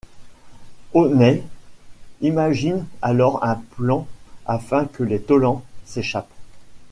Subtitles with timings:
[0.95, 1.43] O'Neill
[2.21, 4.07] imagine alors un plan
[4.47, 6.33] afin que les Tollans s'échappent.